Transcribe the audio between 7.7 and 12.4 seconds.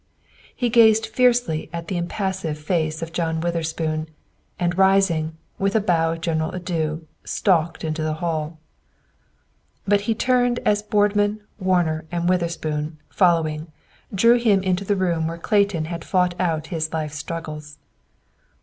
into the hall. But he turned as Boardman, Warner, and